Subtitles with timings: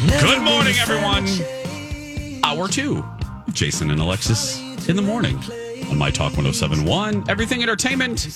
[0.00, 1.26] Good morning, everyone.
[2.44, 3.02] Hour two.
[3.52, 5.38] Jason and Alexis in the morning
[5.90, 7.24] on My Talk 1071.
[7.30, 8.26] Everything entertainment.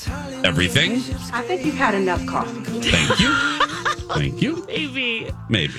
[0.42, 0.92] Everything.
[1.34, 2.60] I think you've had enough coffee.
[2.90, 3.34] Thank you.
[4.14, 4.64] Thank you.
[4.68, 5.30] Maybe.
[5.50, 5.74] Maybe.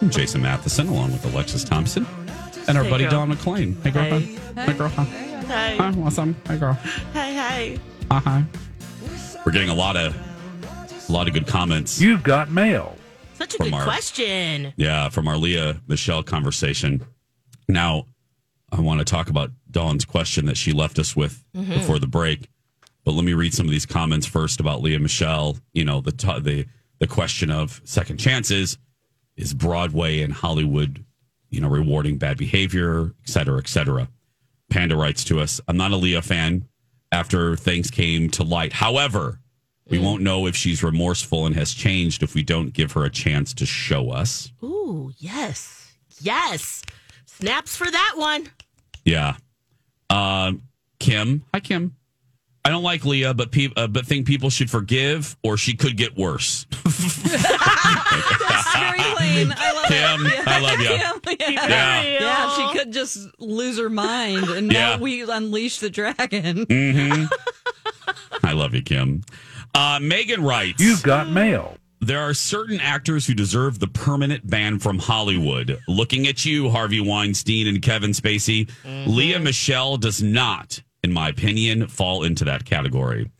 [0.00, 2.06] I'm Jason Matheson along with Alexis Thompson
[2.68, 3.10] and our Hey, buddy girl.
[3.12, 3.74] Dawn McLean.
[3.82, 4.04] Hey, girl.
[4.04, 4.38] Hey.
[4.56, 4.88] Hi, girl.
[4.90, 5.04] Hi.
[5.04, 6.28] Hey, Hi, what's up?
[6.46, 6.74] Hey, girl.
[7.12, 7.78] hey, hey.
[8.12, 8.44] Hi, hi.
[9.44, 10.14] We're getting a lot of,
[11.08, 12.00] a lot of good comments.
[12.00, 12.96] You've got mail.
[13.44, 14.72] Such a good our- question.
[14.76, 17.04] Yeah, from our Lea Michele conversation.
[17.68, 18.06] Now,
[18.72, 21.74] I want to talk about Dawn's question that she left us with mm-hmm.
[21.74, 22.48] before the break.
[23.04, 25.58] But let me read some of these comments first about Lea Michele.
[25.74, 26.66] You know, the t- the
[27.00, 28.78] the question of second chances
[29.36, 31.04] is Broadway and Hollywood,
[31.50, 34.08] you know, rewarding bad behavior, et cetera, et cetera.
[34.70, 36.66] Panda writes to us, I'm not a Lea fan
[37.12, 38.72] after things came to light.
[38.72, 39.40] However,
[39.88, 43.10] we won't know if she's remorseful and has changed if we don't give her a
[43.10, 44.50] chance to show us.
[44.62, 45.92] Ooh, yes.
[46.20, 46.82] Yes.
[47.26, 48.48] Snaps for that one.
[49.04, 49.36] Yeah.
[50.10, 50.62] Um,
[50.98, 51.44] Kim.
[51.52, 51.94] Hi, Kim.
[52.64, 55.98] I don't like Lea, but pe- uh, but think people should forgive, or she could
[55.98, 56.64] get worse.
[56.72, 56.94] very
[58.98, 59.52] plain.
[59.54, 60.48] I love Kim, it.
[60.48, 60.88] I love you.
[61.40, 62.02] Yeah, yeah.
[62.02, 62.20] Yeah.
[62.20, 64.98] Yeah, she could just lose her mind, and now Yeah.
[64.98, 66.64] we unleash the dragon.
[66.70, 67.24] hmm
[68.42, 69.22] I love you, Kim.
[69.74, 70.82] Uh, Megan writes.
[70.82, 71.76] You've got mail.
[72.00, 75.78] There are certain actors who deserve the permanent ban from Hollywood.
[75.88, 78.70] Looking at you, Harvey Weinstein and Kevin Spacey,
[79.06, 83.30] Lea Michele does not, in my opinion, fall into that category.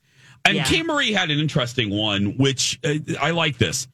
[0.47, 0.65] And Yeah.
[0.65, 3.87] Kay Marie had an interesting one, which uh, I like this.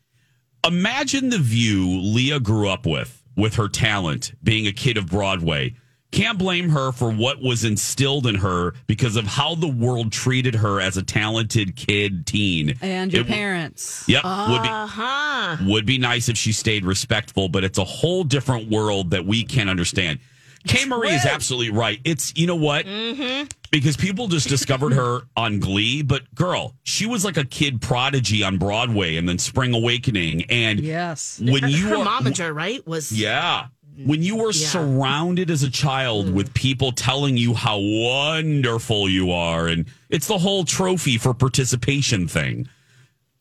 [0.65, 5.75] Imagine the view Lea grew up with, with her talent, being a kid of Broadway.
[6.13, 10.57] Can't blame her for what was instilled in her because of how the world treated
[10.57, 12.75] her as a talented kid teen.
[12.83, 14.05] And your It parents.
[14.09, 15.57] Yep, would be Uh huh.
[15.67, 19.45] would be nice if she stayed respectful, but it's a whole different world that we
[19.45, 20.19] can't understand.
[20.67, 22.01] Kay Marie is absolutely right.
[22.05, 22.85] It's you know what?
[22.87, 23.47] Mm-hmm.
[23.71, 28.43] Because people just discovered her on Glee, but girl, she was like a kid prodigy
[28.43, 30.45] on Broadway and then Spring Awakening.
[30.51, 31.41] And Yes.
[31.43, 32.85] when you Her are, momager, right?
[32.87, 33.69] Was yeah.
[34.05, 34.69] When you were Yeah.
[34.69, 40.39] surrounded as a child with people telling you how wonderful you are, and it's the
[40.39, 42.69] whole trophy for participation thing.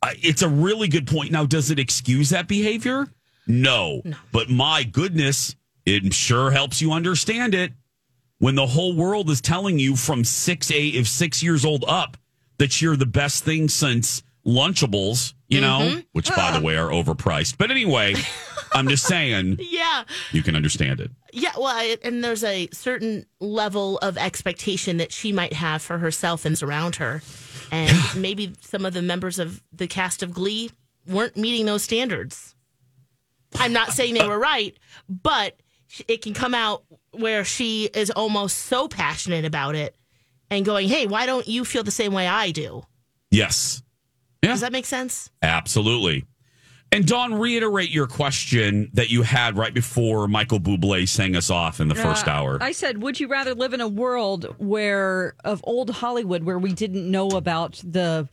[0.01, 1.31] Uh, it's a really good point.
[1.31, 3.07] Now, does it excuse that behavior?
[3.47, 4.01] No.
[4.31, 5.55] But my goodness,
[5.85, 7.73] it sure helps you understand it
[8.37, 12.15] when the whole world is telling you from six eight if six years old up
[12.57, 17.55] that you're the best thing since Lunchables, you know, which by the way are overpriced.
[17.57, 18.15] But anyway,
[18.73, 20.03] I'm just saying yeah.
[20.31, 21.11] you can understand it.
[21.31, 25.97] Yeah, well, I- and there's a certain level of expectation that she might have for
[25.97, 27.21] herself and around her.
[27.71, 30.71] And maybe some of the members of the cast of Glee
[31.07, 32.55] weren't meeting those standards.
[33.55, 35.59] I'm not saying they were right, but
[36.07, 39.95] it can come out where she is almost so passionate about it
[40.51, 42.83] and going, hey, why don't you feel the same way I do?
[43.31, 43.81] Yes.
[44.43, 44.51] Yeah.
[44.51, 45.29] Does that make sense?
[45.41, 46.25] Absolutely.
[46.91, 51.79] And Dawn, reiterate your question that you had right before Michael Bublé sang us off
[51.79, 52.57] in the first Uh, hour.
[52.61, 56.73] I said, would you rather live in a world where of old Hollywood where we
[56.73, 58.27] didn't know about the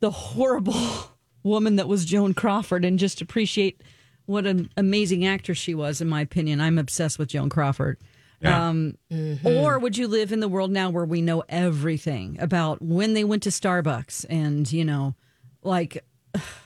[0.00, 0.74] the horrible
[1.42, 3.80] woman that was Joan Crawford and just appreciate
[4.26, 6.60] what an amazing actress she was in my opinion.
[6.60, 7.98] I'm obsessed with Joan Crawford.
[8.42, 8.68] Yeah.
[8.68, 8.98] Um,
[9.44, 13.24] Or would you live in the world now where we know everything about when they
[13.24, 15.14] went to Starbucks and, you know,
[15.62, 16.04] like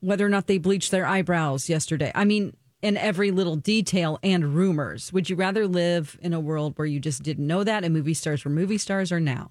[0.00, 2.10] whether or not they bleached their eyebrows yesterday?
[2.14, 5.12] I mean, in every little detail and rumors.
[5.12, 8.14] Would you rather live in a world where you just didn't know that and movie
[8.14, 9.50] stars were movie stars or now?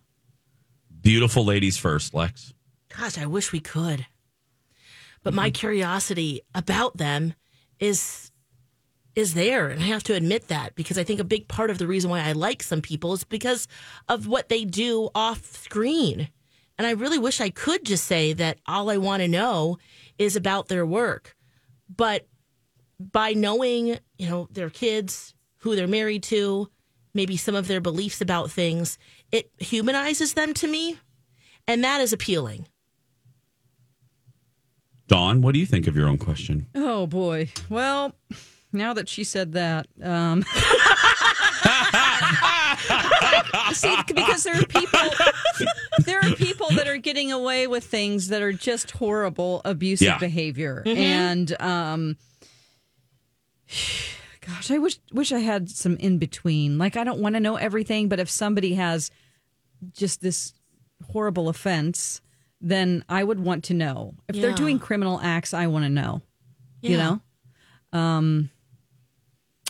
[1.01, 2.53] Beautiful ladies first, Lex.
[2.95, 4.05] Gosh, I wish we could.
[5.23, 5.59] but my mm-hmm.
[5.59, 7.33] curiosity about them
[7.79, 8.31] is
[9.15, 11.77] is there and I have to admit that because I think a big part of
[11.77, 13.67] the reason why I like some people is because
[14.07, 16.29] of what they do off screen.
[16.79, 19.77] And I really wish I could just say that all I want to know
[20.17, 21.35] is about their work.
[21.93, 22.25] But
[22.99, 26.69] by knowing, you know, their kids, who they're married to,
[27.13, 28.97] maybe some of their beliefs about things,
[29.29, 30.97] it humanizes them to me.
[31.67, 32.65] And that is appealing.
[35.07, 36.67] Dawn, what do you think of your own question?
[36.75, 37.49] Oh boy.
[37.67, 38.15] Well,
[38.71, 40.45] now that she said that, um,
[43.73, 44.99] see, because there are people,
[46.21, 50.17] there are people that are getting away with things that are just horrible, abusive Yeah.
[50.17, 52.17] behavior, and um,
[54.41, 56.77] gosh, I wish wish I had some in between.
[56.77, 59.11] Like, I don't want to know everything, but if somebody has
[59.93, 60.53] just this
[61.11, 62.21] horrible offense,
[62.61, 64.15] then I would want to know.
[64.27, 66.21] If they're doing criminal acts, I want to know.
[66.81, 67.21] You know.
[67.91, 68.49] Um,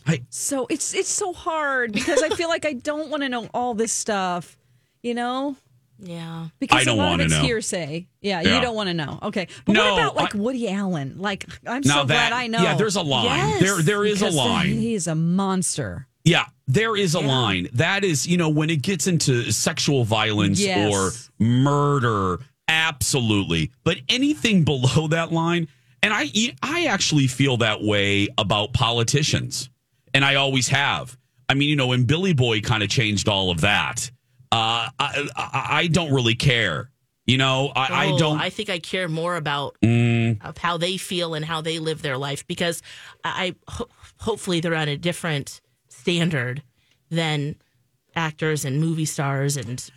[0.05, 3.49] I- so it's it's so hard because I feel like I don't want to know
[3.53, 4.57] all this stuff,
[5.03, 5.55] you know,
[6.01, 6.47] Yeah.
[6.59, 7.45] because I don't a lot wanna of it's know.
[7.45, 8.07] hearsay.
[8.21, 8.55] Yeah, Yeah.
[8.55, 9.19] you don't want to know.
[9.23, 11.15] Okay, but No, what about like I- Woody Allen?
[11.17, 12.61] Like, I'm so that glad I know.
[12.63, 13.25] yeah, there's a line.
[13.25, 14.67] Yes, there there is a line.
[14.67, 16.07] He is a monster.
[16.25, 17.69] Yeah, there is a line.
[17.73, 20.93] That is, you know, when it gets into sexual violence Yes.
[20.93, 21.11] or
[21.43, 23.71] murder, absolutely.
[23.83, 25.67] But anything below that line,
[26.03, 26.29] and I
[26.61, 29.69] I actually feel that way about politicians.
[30.13, 31.17] And I always have.
[31.47, 34.09] I mean, you know, when Billy Boy kind of changed all of that,
[34.51, 36.89] uh, I, I, I don't really care.
[37.25, 38.39] You know, I, I Oh, don't.
[38.39, 40.43] I think I care more about Mm.
[40.43, 42.81] of how they feel and how they live their life because
[43.23, 43.87] I ho-
[44.17, 46.63] hopefully they're on a different standard
[47.11, 47.55] than
[48.15, 49.87] actors and movie stars and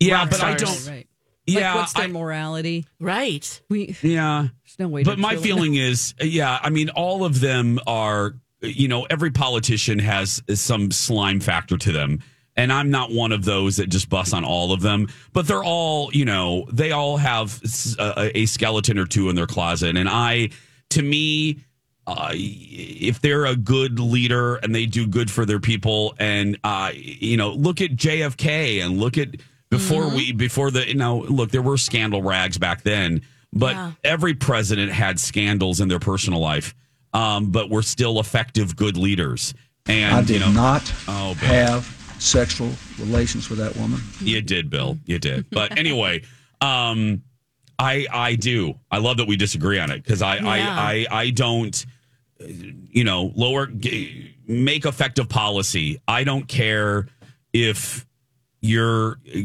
[0.00, 0.86] yeah, rock but I don't.
[0.88, 1.06] Right.
[1.46, 2.86] Yeah, like, what's their I- morality?
[3.00, 3.60] right.
[3.68, 4.48] We yeah.
[4.64, 5.02] there's no way.
[5.02, 9.30] But to my feeling is, yeah, I mean, all of them are, you know, every
[9.30, 12.20] politician has some slime factor to them.
[12.58, 15.62] And I'm not one of those that just bust on all of them, but they're
[15.64, 17.58] all, you know, they all have
[18.00, 19.96] a skeleton or two in their closet.
[19.96, 20.50] And I,
[20.90, 21.60] to me,
[22.08, 26.90] uh, if they're a good leader and they do good for their people, and uh,
[26.94, 29.36] you know, look at JFK and look at
[29.70, 33.22] before we before the you know, look, there were scandal rags back then,
[33.52, 33.92] but Yeah.
[34.02, 36.74] every president had scandals in their personal life,
[37.12, 39.54] um, but were still effective, good leaders.
[39.86, 41.48] And I did you know, not Oh, Bill.
[41.50, 44.00] have sexual relations with that woman.
[44.20, 44.98] You did, Bill.
[45.06, 45.48] You did.
[45.50, 46.22] But anyway,
[46.60, 47.22] um,
[47.78, 48.74] I I do.
[48.90, 50.46] I love that we disagree on it because I, Yeah.
[50.78, 51.86] I I I don't.
[52.40, 56.00] uh, You know, lower g- make effective policy.
[56.08, 57.06] I don't care
[57.52, 58.06] if
[58.60, 59.40] you're uh,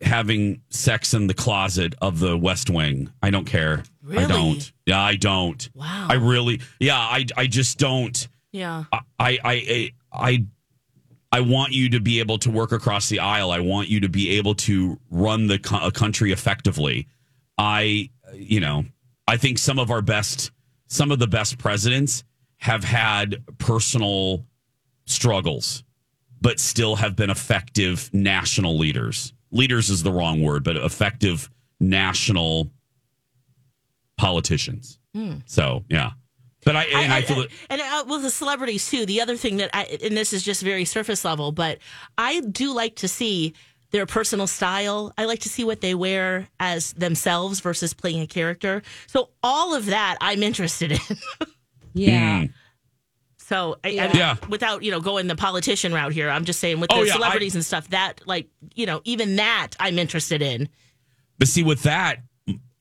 [0.00, 3.10] having sex in the closet of the West Wing.
[3.22, 3.84] I don't care.
[4.10, 4.72] I don't.
[4.86, 5.68] Yeah, I don't.
[5.74, 6.06] Wow.
[6.10, 6.60] I really.
[6.80, 8.26] Yeah, I I just don't.
[8.52, 8.84] Yeah.
[8.92, 10.46] I, I, I, I,
[11.32, 13.50] I want you to be able to work across the aisle.
[13.50, 17.08] I want you to be able to run the co- a country effectively.
[17.58, 18.84] I, you know,
[19.26, 20.50] I think some of our best,
[20.86, 22.24] some of the best presidents
[22.58, 24.46] have had personal
[25.04, 25.84] struggles,
[26.40, 29.32] but still have been effective national leaders.
[29.50, 31.50] Leaders is the wrong word, but effective
[31.80, 32.70] national
[34.16, 34.98] politicians.
[35.14, 35.36] Hmm.
[35.46, 36.12] So, yeah.
[36.66, 37.48] But I, and I, feel that.
[37.70, 39.06] and uh, with the celebrities too.
[39.06, 41.78] The other thing that I and this is just very surface level, but
[42.18, 43.54] I do like to see
[43.92, 45.12] their personal style.
[45.16, 48.82] I like to see what they wear as themselves versus playing a character.
[49.06, 50.98] So all of that I'm interested in.
[51.94, 52.40] Yeah.
[52.42, 52.52] Mm.
[53.38, 54.06] So I, I Yeah.
[54.08, 54.36] mean, Yeah.
[54.50, 57.12] without you know going the politician route here, I'm just saying with the Oh, yeah,
[57.12, 60.68] I- celebrities and stuff that like you know even that I'm interested in.
[61.38, 62.18] But see, with that,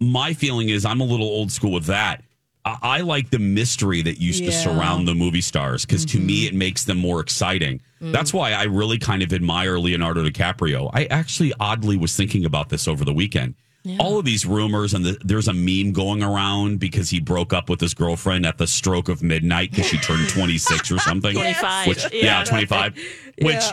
[0.01, 2.24] my feeling is I'm a little old school with that.
[2.65, 6.47] I, I like the mystery that used to surround the movie stars because to me,
[6.47, 7.81] it makes them more exciting.
[8.01, 10.89] That's why I really kind of admire Leonardo DiCaprio.
[10.93, 13.55] I actually oddly was thinking about this over the weekend.
[13.99, 17.69] All of these rumors, and the, there's a meme going around because he broke up
[17.69, 21.33] with his girlfriend at the stroke of midnight because she turned 26 or something.
[21.35, 21.87] 25.
[21.87, 22.95] Which, yeah, 25.
[23.41, 23.63] Which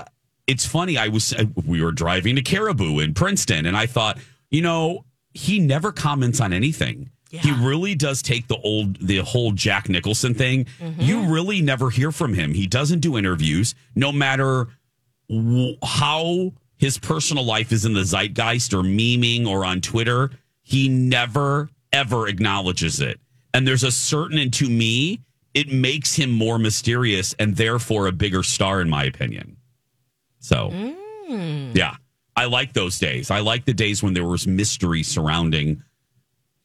[0.46, 0.98] it's funny.
[0.98, 4.18] I was uh, we were driving to Caribou in Princeton, and I thought,
[4.50, 7.10] you know, he never comments on anything.
[7.40, 10.66] He really does take the old the whole Jack Nicholson thing.
[10.78, 11.00] Mm-hmm.
[11.00, 12.52] You really never hear from him.
[12.52, 14.68] He doesn't do interviews, no matter
[15.30, 20.30] w- how his personal life is in the zeitgeist or memeing or on Twitter.
[20.62, 23.18] He never ever acknowledges it.
[23.54, 25.20] And there's a certain, and to me,
[25.54, 29.56] it makes him more mysterious and therefore a bigger star, in my opinion.
[30.38, 31.74] So, mm.
[31.74, 31.96] yeah,
[32.34, 33.30] I like those days.
[33.30, 35.82] I like the days when there was mystery surrounding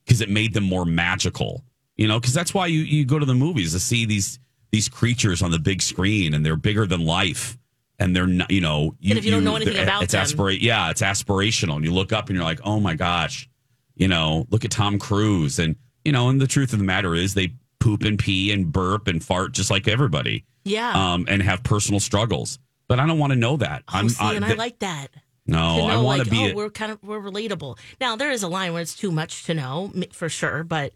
[0.08, 1.64] because it made them more magical.
[1.98, 4.40] You know, because that's why you you go to the movies to see these
[4.72, 7.58] these creatures on the big screen, and they're bigger than life,
[8.00, 8.50] and they're not.
[8.52, 10.26] You know, you, And if you don't know anything about it's them.
[10.26, 13.50] aspira- Yeah, it's aspirational, and you look up and you're like, oh my gosh,
[13.96, 17.16] you know, look at Tom Cruise, and you know, and the truth of the matter
[17.16, 20.92] is they poop and pee and burp and fart just like everybody, Yeah.
[21.14, 22.60] um, and have personal struggles.
[22.88, 23.84] But I don't want to know that.
[23.94, 25.08] oh, see, and I like that.
[25.48, 26.46] No, I want like, to be.
[26.46, 27.78] oh, a- we're kind of we're relatable.
[28.02, 30.94] Now there is a line where it's too much to know for sure, but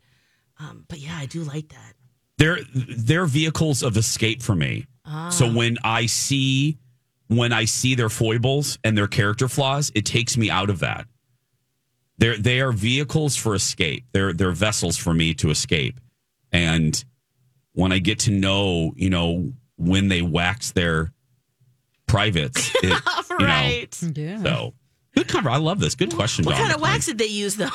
[0.59, 1.93] um, but yeah, I do like that.
[2.37, 4.87] they're they're vehicles of escape for me.
[5.31, 6.77] So when I see
[7.27, 11.07] when I see their foibles and their character flaws, it takes me out of that.
[12.17, 14.05] They're they are vehicles for escape.
[14.11, 15.99] They're they're vessels for me to escape.
[16.51, 17.03] And
[17.73, 21.13] when I get to know, you know, when they wax their
[22.11, 24.01] privates, it, you know, right.
[24.15, 24.43] Yeah.
[24.43, 24.73] so
[25.15, 25.49] good cover.
[25.49, 25.95] I love this.
[25.95, 26.45] Good question.
[26.45, 27.69] What Dawn kind of wax did they use though?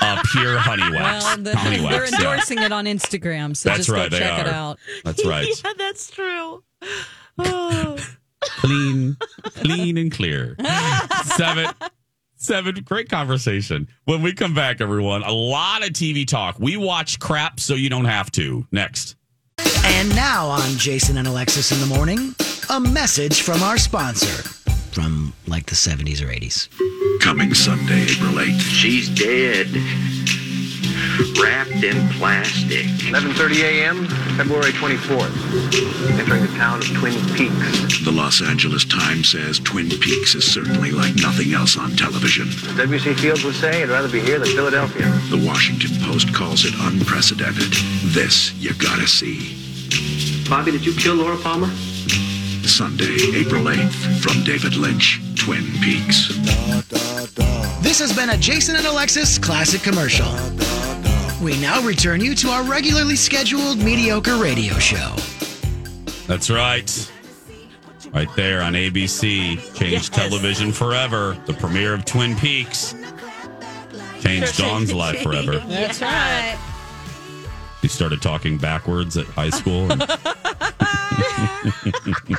[0.00, 1.24] Uh, pure honey wax.
[1.24, 2.12] Well, the, honey they're wax.
[2.12, 2.18] yeah.
[2.18, 4.78] endorsing it on Instagram, so That's just right, go they check it out.
[5.04, 5.48] That's right.
[5.64, 6.62] yeah, that's true.
[7.38, 7.98] Oh.
[8.40, 10.56] clean, clean and clear.
[11.24, 11.72] Seven,
[12.36, 12.74] seven.
[12.84, 13.88] Great conversation.
[14.04, 16.58] When we come back, everyone, a lot of TV talk.
[16.58, 18.66] We watch crap so you don't have to.
[18.70, 19.16] Next.
[19.84, 22.34] And now on Jason and Alexis in the morning,
[22.70, 24.42] a message from our sponsor
[24.92, 26.68] from like the 70s or 80s.
[27.20, 28.60] Coming Sunday, April 8th.
[28.60, 29.68] She's dead.
[31.40, 32.86] Wrapped in plastic.
[33.10, 34.06] 11:30 a.m.,
[34.36, 36.18] February 24th.
[36.18, 38.04] Entering the town of Twin Peaks.
[38.04, 42.48] The Los Angeles Times says Twin Peaks is certainly like nothing else on television.
[42.76, 43.14] W.C.
[43.14, 47.72] Fields would say, "I'd rather be here than Philadelphia." The Washington Post calls it unprecedented.
[48.12, 49.56] This you gotta see.
[50.48, 51.70] Bobby, did you kill Laura Palmer?
[52.68, 56.28] Sunday, April 8th, from David Lynch, Twin Peaks.
[57.82, 60.28] This has been a Jason and Alexis classic commercial.
[61.42, 65.14] We now return you to our regularly scheduled mediocre radio show.
[66.26, 67.10] That's right.
[68.12, 69.56] Right there on ABC.
[69.74, 70.08] Changed Yes.
[70.10, 71.36] television forever.
[71.46, 72.94] The premiere of Twin Peaks.
[74.20, 75.58] Changed Dawn's life forever.
[75.68, 76.58] That's right.
[77.80, 79.90] She started talking backwards at high school.
[79.90, 80.02] And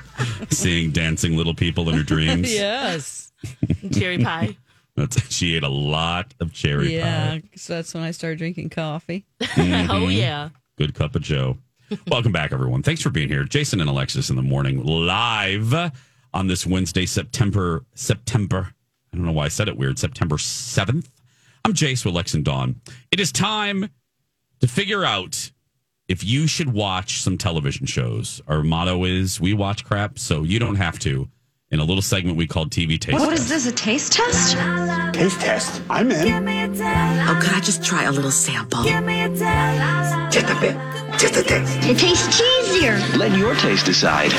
[0.49, 2.51] seeing dancing little people in her dreams.
[2.53, 3.31] Yes.
[3.93, 4.57] Cherry pie.
[4.95, 7.29] That's, she ate a lot of cherry Yeah.
[7.39, 7.43] pie.
[7.55, 9.25] So that's when I started drinking coffee.
[9.41, 9.91] Mm-hmm.
[9.91, 10.49] Oh yeah.
[10.77, 11.57] Good cup of Joe.
[12.07, 12.83] Welcome back, everyone.
[12.83, 13.43] Thanks for being here.
[13.45, 15.73] Jason and Alexis in the morning, live
[16.33, 18.73] on this Wednesday, September September.
[19.13, 19.97] I don't know why I said it weird.
[19.97, 21.09] September seventh.
[21.65, 22.79] I'm Jace with Lex and Dawn.
[23.11, 23.89] It is time
[24.59, 25.51] to figure out
[26.09, 28.41] if you should watch some television shows.
[28.47, 31.29] Our motto is we watch crap, so you don't have to.
[31.71, 33.19] In a little segment we called TV Taste.
[33.19, 33.43] What Test.
[33.43, 34.57] is this, a taste test?
[35.13, 35.83] Taste test.
[35.87, 36.81] I'm in.
[36.81, 38.83] Oh, could I just try a little sample?
[38.83, 40.75] Just a bit.
[41.19, 41.77] Just a taste.
[41.83, 43.17] It tastes cheesier.
[43.17, 44.31] Let your taste decide.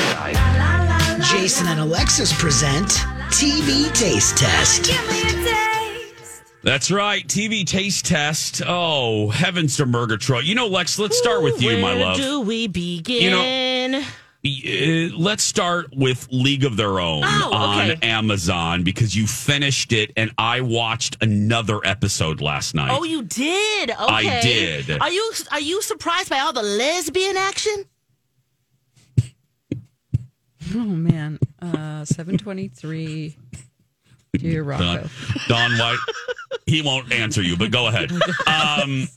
[1.23, 2.89] Jason and Alexis present
[3.29, 4.91] TV Taste Test.
[6.63, 7.27] That's right.
[7.27, 8.61] TV taste test.
[8.65, 10.45] Oh, heavens to Murgatroyd.
[10.45, 12.17] You know, Lex, let's start with you, my love.
[12.17, 13.23] do we begin?
[13.23, 14.05] You know,
[14.43, 18.07] uh, let's start with League of Their Own oh, on okay.
[18.07, 22.89] Amazon because you finished it and I watched another episode last night.
[22.91, 23.91] Oh, you did?
[23.91, 23.99] Okay.
[23.99, 24.89] I did.
[24.99, 27.85] Are you are you surprised by all the lesbian action?
[30.75, 31.37] oh man.
[31.61, 33.37] Uh 723
[34.37, 34.83] do Rocco.
[34.83, 35.09] Don,
[35.47, 35.99] Don White.
[36.65, 38.11] he won't answer you, but go ahead.
[38.47, 39.07] Um,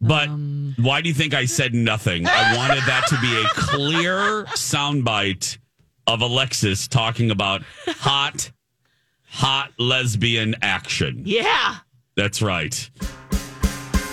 [0.00, 2.26] but um, why do you think I said nothing?
[2.26, 5.58] I wanted that to be a clear soundbite
[6.06, 8.50] of Alexis talking about hot,
[9.28, 11.22] hot lesbian action.
[11.24, 11.76] Yeah.
[12.16, 12.74] That's right.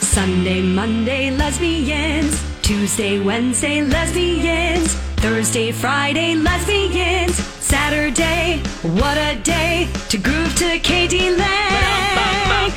[0.02, 2.44] Sunday, Monday, lesbians.
[2.62, 4.96] Tuesday, Wednesday, lesbians.
[5.24, 7.38] Thursday, Friday, lesbians.
[7.64, 11.18] Saturday, what a day to groove to k.d.
[11.38, 12.72] lang.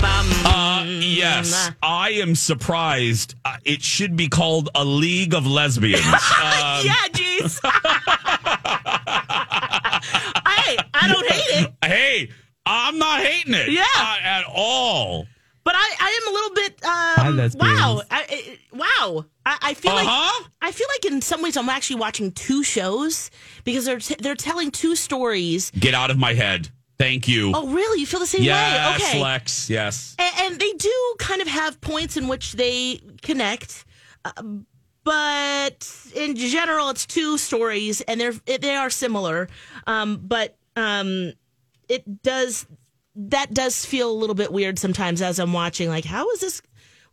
[0.45, 3.35] Uh, yes, I am surprised.
[3.45, 6.05] Uh, it should be called a League of Lesbians.
[6.07, 6.12] Um,
[6.87, 7.59] yeah, jeez.
[10.47, 12.31] hey, I don't hate it, Hey,
[12.65, 13.71] I'm not hating it.
[13.73, 13.83] Yeah.
[13.97, 15.26] uh, at all.
[15.66, 16.73] But I, I am a little bit.
[17.26, 17.56] Um, lesbians.
[17.80, 19.25] wow, I, I, wow.
[19.44, 20.42] I, I feel Uh-huh.
[20.42, 23.30] like I feel like in some ways I'm actually watching two shows
[23.64, 25.70] because they're t- they're telling two stories.
[25.78, 26.70] Get out of my head.
[26.99, 27.52] Thank you.
[27.54, 28.00] Oh, really?
[28.00, 29.04] You feel the same yes, way?
[29.06, 29.23] Okay.
[29.23, 29.68] Lex.
[29.68, 30.14] Yes.
[30.18, 33.85] and, and they do kind of have points in which they connect
[34.25, 34.32] uh,
[35.04, 39.49] but in general it's two stories and they're they are similar
[39.87, 41.32] um, but um,
[41.88, 42.66] it does
[43.16, 46.62] that does feel a little bit weird sometimes as i'm watching like how is this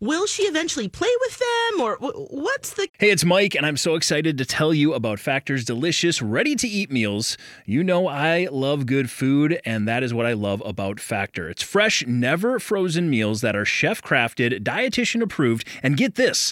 [0.04, 2.90] will she eventually play with them, or what's the?
[3.00, 6.68] Hey, it's Mike, and I'm so excited to tell you about Factor's delicious, ready to
[6.68, 7.38] eat meals.
[7.66, 11.50] You know, I love good food, and that is what I love about Factor.
[11.50, 16.52] It's fresh, never frozen meals that are chef crafted, dietitian approved, and get this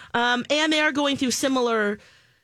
[0.13, 1.99] Um, and they are going through similar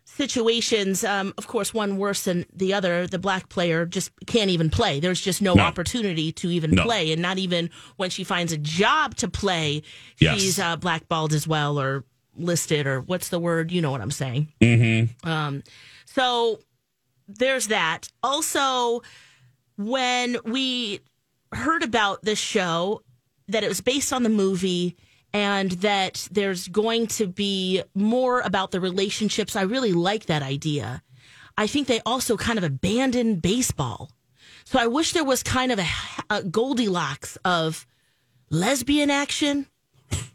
[0.06, 1.04] situations.
[1.04, 3.08] Um, of course, one worse than the other.
[3.08, 5.00] The black player just can't even play.
[5.00, 5.64] There's just no, No.
[5.64, 6.84] opportunity to even No.
[6.84, 7.12] play.
[7.12, 9.84] And not even when she finds a job to play,
[10.20, 10.40] Yes.
[10.42, 12.06] she's uh, blackballed as well or
[12.38, 13.72] listed or what's the word?
[13.72, 14.48] You know what I'm saying.
[14.62, 15.28] Mm-hmm.
[15.30, 15.64] Um,
[16.06, 16.60] so
[17.28, 18.08] there's that.
[18.24, 19.02] Also,
[19.76, 21.02] when we
[21.52, 23.02] heard about this show,
[23.50, 24.96] that it was based on the movie
[25.38, 31.04] and that there's going to be more about the relationships, I really like that idea.
[31.56, 34.10] I think they also kind of abandoned baseball.
[34.64, 35.88] So I wish there was kind of a,
[36.32, 37.86] a Goldilocks of
[38.50, 39.68] lesbian action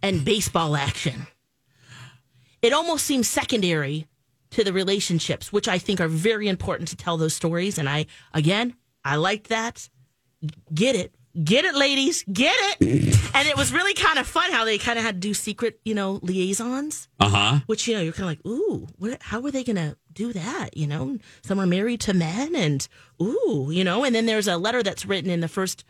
[0.05, 1.27] and baseball action.
[2.63, 4.07] It almost seems secondary
[4.51, 7.77] to the relationships, which I think are very important to tell those stories.
[7.77, 9.89] And I, again, I like that.
[10.73, 11.13] Get it.
[11.43, 12.25] Get it, ladies.
[12.31, 12.81] Get it.
[13.35, 15.81] and it was really kind of fun how they kind of had to do secret,
[15.85, 17.61] you know, liaisons, Uh huh.
[17.67, 20.33] which, you know, you're kind of like, ooh, what, how are they going to do
[20.35, 20.77] that?
[20.77, 22.87] You know, some are married to men and,
[23.21, 25.85] ooh, you know, and then there's a letter that's written in the first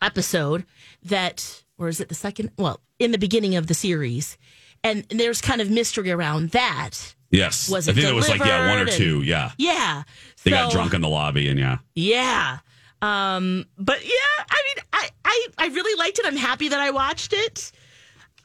[0.00, 0.64] episode
[1.02, 2.50] that, or is it the second?
[2.58, 4.38] Well, in the beginning of the series.
[4.84, 7.14] And there's kind of mystery around that.
[7.30, 7.68] Yes.
[7.68, 8.92] Was I it think it was like, yeah, one or delivered?
[8.98, 9.22] two.
[9.22, 9.50] Yeah.
[9.58, 10.04] Yeah.
[10.44, 11.78] They got drunk in the lobby and yeah.
[11.94, 12.58] Yeah.
[13.02, 16.26] Um, but yeah, I mean, I, I, I really liked it.
[16.26, 17.72] I'm happy that I watched it.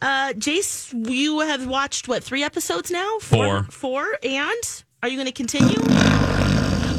[0.02, 3.20] Uh, Jace, you have watched what, three episodes now?
[3.20, 3.64] Four.
[3.66, 4.18] Four.
[4.24, 5.78] And are you going to continue?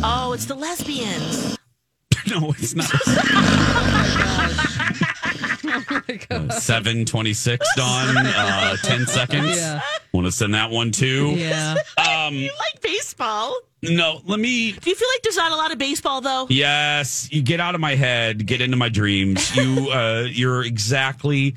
[0.05, 1.59] Oh, it's the lesbians.
[2.29, 2.87] no, it's not.
[6.53, 8.17] Seven twenty six, Dawn.
[8.17, 9.57] Uh, Ten seconds.
[9.57, 9.81] Yeah.
[10.13, 11.33] Want to send that one too?
[11.37, 11.77] Yeah.
[11.99, 12.35] Um.
[12.35, 13.55] You like baseball?
[13.83, 14.21] No.
[14.25, 14.73] Let me.
[14.73, 16.47] Do you feel like there's not a lot of baseball though?
[16.49, 17.29] Yes.
[17.33, 18.47] You get out of my head.
[18.47, 19.55] Get into my dreams.
[19.57, 19.91] You.
[19.93, 20.27] Uh.
[20.31, 21.57] You're exactly.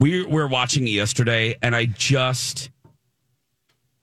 [0.00, 2.70] We were watching it yesterday, and I just.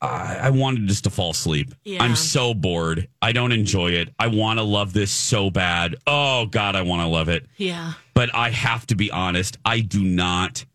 [0.02, 1.74] I, I wanted just to fall asleep.
[1.86, 2.04] Yeah.
[2.04, 3.08] I'm so bored.
[3.22, 4.10] I don't enjoy it.
[4.20, 5.96] I want to love this so bad.
[6.06, 7.46] Oh God, I want to love it.
[7.58, 7.94] Yeah.
[8.14, 9.58] but I have to be honest.
[9.64, 10.66] I do not.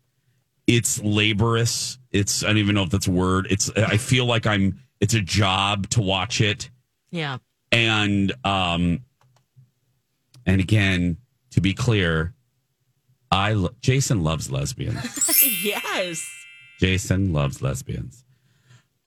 [0.65, 1.99] It's laborious.
[2.11, 3.47] It's I don't even know if that's a word.
[3.49, 4.79] It's I feel like I'm.
[5.01, 6.69] It's a job to watch it,
[7.11, 7.37] Yeah.
[7.71, 9.01] and um,
[10.45, 11.17] and again,
[11.51, 12.33] to be clear,
[13.31, 15.41] I lo- Jason loves lesbians.
[15.63, 16.27] yes.
[16.79, 18.23] Jason loves lesbians.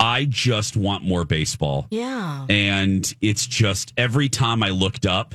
[0.01, 1.87] I just want more baseball.
[1.91, 2.47] Yeah.
[2.49, 5.35] And it's just every time I looked up,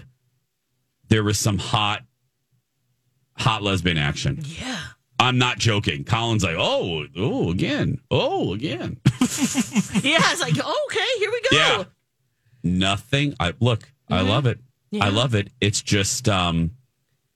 [1.10, 2.04] there was some hot,
[3.38, 4.40] hot lesbian action.
[4.44, 4.78] Yeah.
[5.20, 6.04] I'm not joking.
[6.04, 9.00] Colin's like, oh, oh, again, oh, again.
[10.04, 10.20] Yeah.
[10.32, 11.58] It's like, okay, here we go.
[11.58, 11.84] Yeah.
[12.64, 13.36] Nothing.
[13.40, 13.92] I look.
[14.10, 14.60] I love it.
[14.92, 15.06] Yeah.
[15.06, 15.50] I love it.
[15.60, 16.72] It's just, um,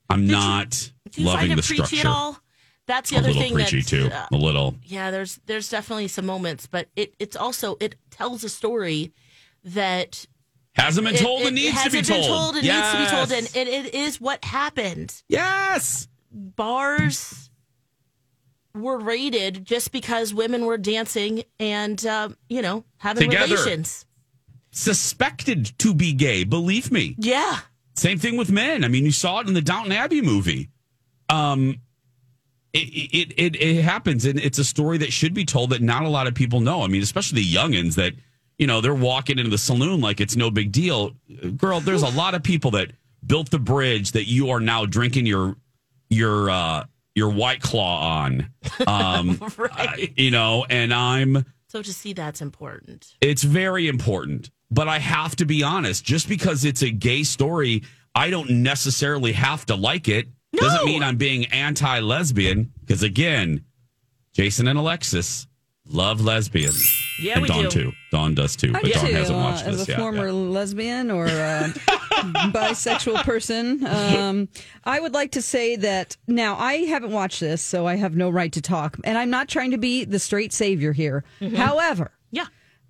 [0.10, 2.08] I'm not Do you loving the it preachy structure.
[2.08, 2.40] at all?
[2.88, 4.10] That's the a other little thing preachy that's, too.
[4.12, 4.76] uh, a little.
[4.86, 9.14] yeah there's there's definitely some moments but it it's also it tells a story
[9.64, 10.26] that
[10.74, 12.22] Hasn't been told it, and needs to be told.
[12.22, 12.94] been told and yes.
[12.94, 17.50] needs to be told and it, it is what happened yes bars
[18.74, 23.56] were raided just because women were dancing and uh, you know having Together.
[23.56, 24.06] relations
[24.74, 26.44] Suspected to be gay.
[26.46, 27.16] Believe me.
[27.18, 27.60] yeah
[27.96, 28.86] Same thing with men.
[28.86, 30.70] I mean, you saw it in the Downton Abbey movie.
[31.28, 31.82] Um,
[32.74, 36.04] it, it it it happens, and it's a story that should be told that not
[36.04, 36.84] a lot of people know.
[36.84, 38.14] I mean, especially the youngins that
[38.58, 41.12] you know they're walking into the saloon like it's no big deal.
[41.58, 42.94] Girl, there's a lot of people that
[43.26, 45.58] built the bridge that you are now drinking your
[46.10, 48.50] your uh your white claw on.
[48.88, 50.14] Um, Right.
[50.18, 53.16] you know, and I'm So to see that's important.
[53.22, 54.50] it's very important.
[54.70, 57.84] But I have to be honest, just because it's a gay story,
[58.16, 60.28] I don't necessarily have to like it.
[60.54, 62.72] Doesn't mean I'm being anti lesbian.
[62.82, 63.66] Because again,
[64.34, 65.48] Jason and Alexis
[65.86, 66.90] love lesbians.
[67.22, 67.70] Yeah, and we Dawn do.
[67.70, 67.92] too.
[68.12, 68.70] Dawn does too.
[68.70, 70.00] I But do Dawn too, hasn't uh, watched as this a yet.
[70.00, 71.70] former lesbian or uh,
[72.52, 73.86] bisexual person.
[73.86, 74.50] Um,
[74.84, 78.30] I would like to say that now I haven't watched this, so I have no
[78.30, 81.24] right to talk, and I'm not trying to be the straight savior here.
[81.56, 82.46] However, yeah,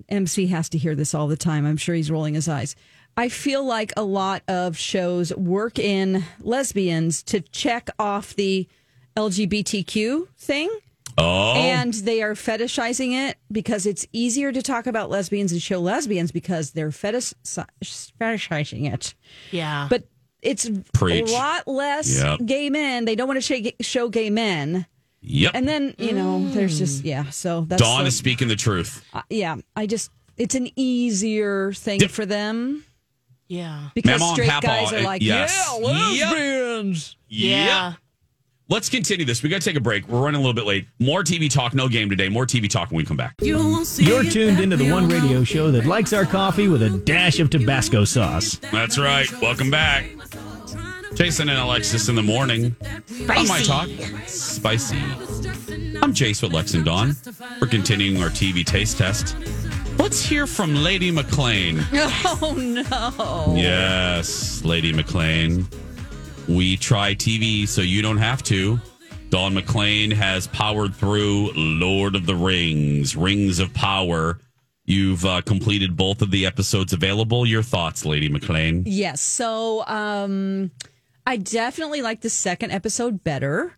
[0.09, 1.65] MC has to hear this all the time.
[1.65, 2.75] I'm sure he's rolling his eyes.
[3.17, 8.67] I feel like a lot of shows work in lesbians to check off the
[9.17, 10.69] LGBTQ thing.
[11.17, 11.53] Oh.
[11.55, 16.31] And they are fetishizing it because it's easier to talk about lesbians and show lesbians
[16.31, 17.33] because they're fetish,
[18.19, 19.13] fetishizing it.
[19.51, 19.87] Yeah.
[19.89, 20.07] But
[20.41, 21.29] it's Preach.
[21.29, 22.39] a lot less Yep.
[22.45, 23.05] gay men.
[23.05, 24.85] They don't want to show, show gay men.
[25.21, 25.51] Yep.
[25.53, 27.29] And then, you know, there's just, yeah.
[27.29, 27.81] So that's.
[27.81, 29.05] Dawn the- is speaking the truth.
[29.13, 29.57] uh, yeah.
[29.75, 32.83] I just, it's an easier thing for them
[33.47, 33.89] Yeah.
[33.93, 35.55] because Mama straight guys are uh, like, yes.
[35.79, 37.17] yeah, lesbians.
[37.29, 37.93] Yep.
[38.71, 39.43] Let's continue this.
[39.43, 40.07] We got to take a break.
[40.07, 40.87] We're running a little bit late.
[40.97, 42.29] More TV talk, no game today.
[42.29, 43.35] More TV talk when we come back.
[43.41, 47.49] You're tuned into the one radio show that likes our coffee with a dash of
[47.49, 48.61] Tabasco sauce.
[48.71, 49.29] That's right.
[49.41, 50.05] Welcome back.
[51.15, 52.73] Jason and Alexis in the morning.
[53.29, 53.89] On my talk.
[54.25, 54.99] Spicy.
[56.01, 57.17] I'm Jace with Lex and Dawn.
[57.59, 59.35] We're continuing our TV taste test.
[59.97, 61.83] Let's hear from Lady McLean.
[61.93, 63.53] Oh, no.
[63.53, 65.67] Yes, Lady McLean.
[66.47, 68.79] We try TV so you don't have to.
[69.29, 74.39] Dawn McLean has powered through Lord of the Rings, Rings of Power.
[74.83, 77.45] You've uh, completed both of the episodes available.
[77.45, 78.83] Your thoughts, Lady McLean?
[78.85, 79.21] Yes.
[79.21, 80.71] So um
[81.25, 83.77] I definitely like the second episode better.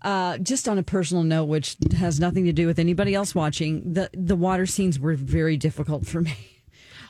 [0.00, 3.92] Uh just on a personal note, which has nothing to do with anybody else watching,
[3.92, 6.34] the the water scenes were very difficult for me.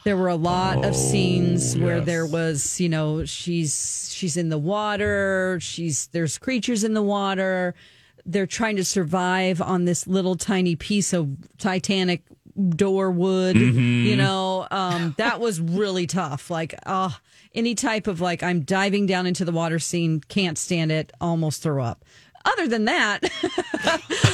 [0.05, 2.07] There were a lot of scenes where yes.
[2.07, 7.75] there was, you know, she's she's in the water, she's there's creatures in the water.
[8.25, 12.23] They're trying to survive on this little tiny piece of Titanic
[12.77, 14.05] door wood, Mhm.
[14.05, 14.67] you know.
[14.71, 16.51] Um that was really tough.
[16.51, 17.11] Like uh
[17.55, 21.63] any type of like I'm diving down into the water scene, can't stand it, almost
[21.63, 22.05] throw up.
[22.45, 23.21] Other than that,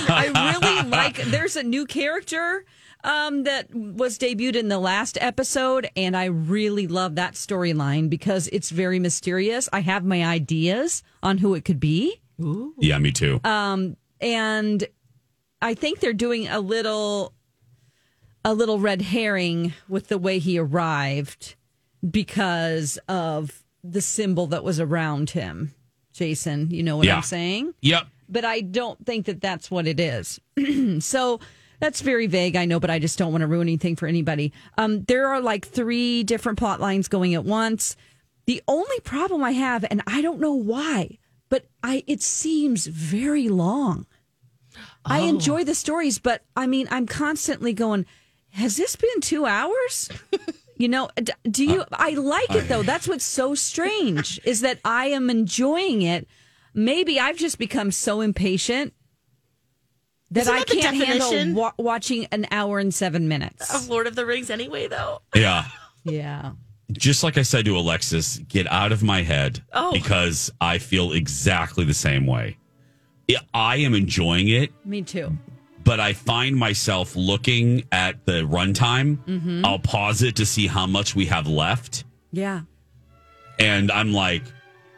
[0.09, 2.65] I really like there's a new character
[3.07, 8.49] um, that was debuted in the last episode, and I really love that storyline because
[8.49, 9.69] it's very mysterious.
[9.73, 12.21] I have my ideas on who it could be.
[12.79, 13.41] Yeah, me too.
[13.45, 14.87] Um, and
[15.63, 17.33] I think they're doing a little
[18.45, 21.55] a little red herring with the way he arrived
[22.09, 25.75] because of the symbol that was around him.
[26.13, 27.17] Jason, you know what Yeah.
[27.17, 27.75] I'm saying?
[27.83, 28.07] Yep.
[28.29, 30.41] But I don't think that that's what it is.
[31.05, 31.41] so
[31.81, 34.53] that's very vague, I know, but I just don't want to ruin anything for anybody.
[34.79, 37.97] Um, there are like three different plot lines going at once.
[38.47, 43.49] The only problem I have, and I don't know why, but I it seems very
[43.49, 44.07] long.
[45.05, 45.29] I Oh.
[45.29, 48.07] enjoy the stories, but I mean, I'm constantly going,
[48.51, 50.09] has this been two hours?
[50.77, 51.09] you know,
[51.51, 51.85] do you?
[51.93, 52.83] I like it though.
[52.83, 56.29] That's what's so strange is that I am enjoying it.
[56.75, 58.93] Maybe I've just become so impatient
[60.33, 63.73] that Isn't I that can't handle wa- watching an hour and seven minutes.
[63.75, 65.21] Of Lord of the Rings anyway, though.
[65.35, 65.65] Yeah.
[66.05, 66.53] Yeah.
[66.93, 69.91] Just like I said to Alexis, get out of my head Oh.
[69.93, 72.59] because I feel exactly the same way.
[73.27, 75.37] Yeah, I am enjoying it, Me too.
[75.83, 79.17] but I find myself looking at the runtime.
[79.27, 79.65] Mhm.
[79.67, 82.05] I'll pause it to see how much we have left.
[82.31, 82.61] Yeah.
[83.59, 84.45] And I'm like,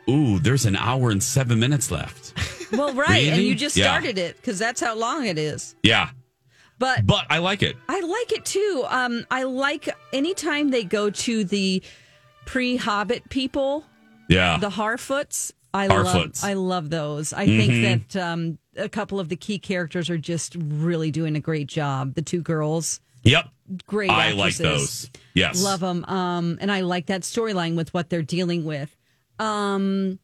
[0.08, 2.32] ooh, there's an hour and seven minutes left.
[2.72, 3.84] Well, right, and you just Yeah.
[3.84, 5.74] started it because that's how long it is.
[5.82, 6.10] Yeah.
[6.78, 7.76] But But I like it.
[7.88, 8.84] I like it too.
[8.88, 11.82] Um, I like anytime they go to the
[12.46, 13.84] pre-Hobbit people,
[14.28, 14.58] Yeah.
[14.58, 15.52] the Harfoots.
[15.74, 16.42] I Harfoots.
[16.42, 16.44] love.
[16.44, 17.32] I love those.
[17.32, 17.56] I Mhm.
[17.58, 21.66] think that um, a couple of the key characters are just really doing a great
[21.66, 22.14] job.
[22.14, 23.48] The two girls, Yep.
[23.86, 24.10] great.
[24.10, 25.10] I like those.
[25.34, 25.62] Yes.
[25.62, 26.04] love them.
[26.06, 28.94] Um, and I like that storyline with what they're dealing with.
[29.38, 30.18] Um,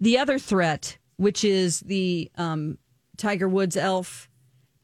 [0.00, 2.78] the other threat, which is the um,
[3.16, 4.28] Tiger Woods elf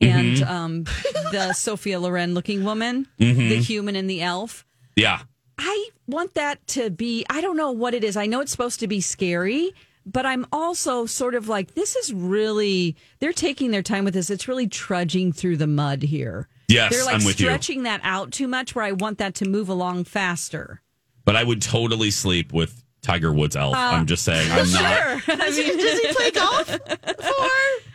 [0.00, 0.46] and Mhm.
[0.50, 0.84] um,
[1.32, 3.48] the Sophia Loren looking woman, Mhm.
[3.48, 4.66] the human and the elf.
[4.94, 5.22] Yeah.
[5.58, 8.16] I want that to be, I don't know what it is.
[8.16, 9.72] I know it's supposed to be scary,
[10.04, 14.28] but I'm also sort of like, this is really, they're taking their time with this.
[14.28, 16.46] It's really trudging through the mud here.
[16.68, 17.46] Yes, they're like I'm with you.
[17.46, 20.82] stretching that out too much where I want that to move along faster.
[21.24, 23.74] But I would totally sleep with Tiger Woods elf.
[23.74, 24.50] Uh, I'm just saying.
[24.50, 25.22] I'm not.
[25.22, 25.36] Sure.
[25.36, 26.66] Does he, does he play golf?
[26.66, 27.48] Before?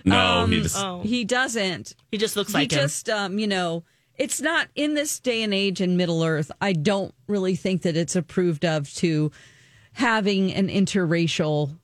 [0.05, 0.77] No, he just.
[0.77, 1.01] Oh.
[1.01, 1.95] He doesn't.
[2.11, 2.79] He just looks he like him.
[2.79, 3.83] just um you know
[4.15, 7.97] it's not in this day and age in middle earth i don't really think that
[7.97, 9.31] it's approved of to
[9.93, 11.77] having an interracial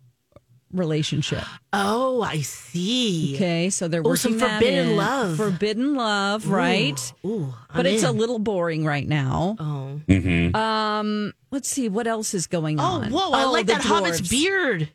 [0.74, 3.36] relationship Oh, I see.
[3.36, 4.96] okay so they're Oh, some working that forbidden in.
[4.98, 5.38] love.
[5.38, 10.02] forbidden love right Ooh, but I'm it's a little boring right now Oh.
[10.08, 10.56] Mhm.
[10.56, 13.32] um let's see what else is going Oh, on whoa!
[13.32, 14.90] I Oh, like the that hobbit's beard.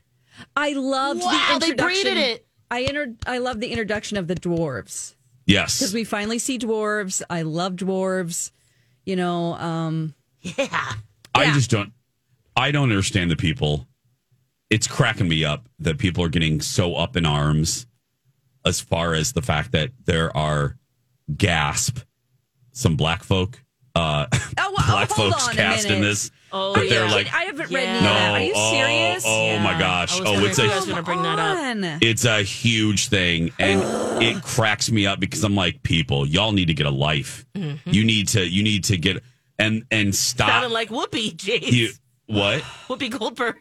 [0.57, 2.47] i loved Wow, the they introduction braided it.
[2.71, 5.15] i entered i love the introduction of the dwarves
[5.47, 5.79] Yes.
[5.79, 7.21] because we finally see dwarves.
[7.29, 8.53] I love dwarves.
[9.05, 10.93] You know, um, Yeah.
[11.35, 11.93] I just don't.
[12.57, 13.89] I don't understand the people.
[14.73, 17.87] It's cracking me up that people are getting so up in arms
[18.65, 20.77] as far as the fact that there are
[21.37, 21.99] gasp
[22.73, 23.63] some black folk
[23.95, 26.91] uh oh, well, black hold folks cast in this Oh, that yeah.
[26.91, 27.89] they're like I haven't read Yeah.
[27.89, 28.33] any of that.
[28.35, 29.25] Are you oh, serious?
[29.27, 29.79] oh my Yeah.
[29.79, 31.99] gosh I was oh it's I a was gonna bring that up.
[32.03, 33.83] it's a huge thing and
[34.23, 37.91] it cracks me up because i'm like people y'all need to get a life Mm-hmm.
[37.91, 39.23] you need to you need to get
[39.59, 41.71] and and stop Sounded like Whoopi, Jace.
[41.73, 41.91] you
[42.27, 43.57] what Whoopi Goldberg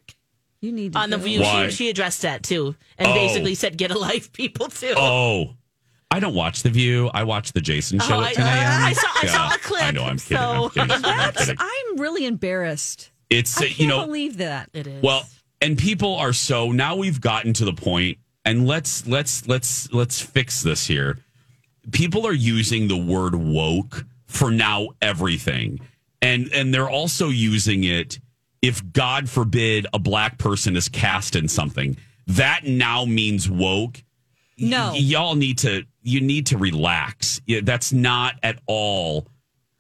[0.61, 1.23] You need to on the go.
[1.23, 1.41] View.
[1.41, 1.67] Why?
[1.69, 3.13] She, she addressed that too, and Oh.
[3.13, 5.55] basically said, "Get a life, people too." oh
[6.13, 7.09] I don't watch The View.
[7.13, 8.83] I watch The Jason Show Oh, at I- 10 a.m.
[8.83, 10.03] I saw- I saw a clip, I know.
[10.03, 10.37] I'm kidding.
[10.37, 10.91] I'm so- kidding.
[10.91, 11.55] I'm That's, kidding.
[11.57, 13.11] I'm really embarrassed.
[13.29, 14.69] It's, I uh, can't you know, believe that.
[14.73, 15.01] It is.
[15.01, 15.25] Well,
[15.61, 20.19] and people are so now we've gotten to the point, and let's let's let's let's
[20.19, 21.17] fix this here.
[21.91, 25.79] People are using the word woke for now everything,
[26.21, 28.19] and and they're also using it
[28.61, 31.97] if God forbid a black person is cast in something
[32.27, 34.03] that now means woke.
[34.57, 34.91] No.
[34.91, 37.41] Y- y'all need to you need to relax.
[37.45, 39.27] Yeah, that's not at all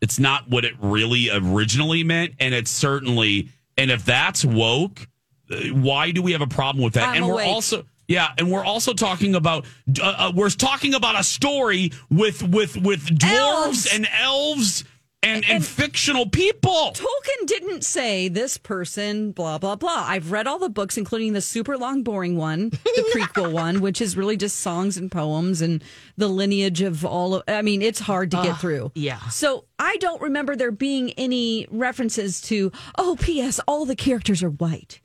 [0.01, 5.07] it's not what it really originally meant and it's certainly and if that's woke
[5.51, 8.51] uh, why do we have a problem with that I'm and we're also yeah and
[8.51, 9.65] we're also talking about
[10.01, 13.93] uh, uh, we're talking about a story with with with dwarves Elves.
[13.93, 14.83] and elves
[15.23, 20.05] and, and fictional people Tolkien didn't say this person, blah, blah, blah.
[20.07, 24.01] I've read all the books, including the super long, boring one, the prequel one, which
[24.01, 25.83] is really just songs and poems and
[26.17, 28.91] the lineage of all of, I mean, it's hard to get ah, through.
[28.95, 29.19] yeah.
[29.29, 34.49] So I don't remember there being any references to, oh, P.S., all the characters are
[34.49, 35.01] white.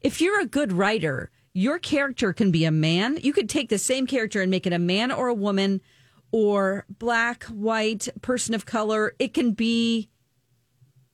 [0.00, 3.18] If you're a good writer, your character can be a man.
[3.20, 5.80] You could take the same character and make it a man or a woman
[6.32, 9.14] or black, white, person of color.
[9.18, 10.08] It can be,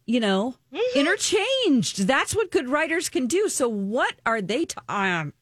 [0.07, 0.55] you know,
[0.95, 2.07] interchanged.
[2.07, 3.49] That's what good writers can do.
[3.49, 4.65] So what are they?
[4.67, 5.33] T- um,